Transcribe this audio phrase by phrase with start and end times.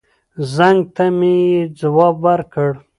[0.55, 2.71] زنګ ته مې يې ځواب ور کړ.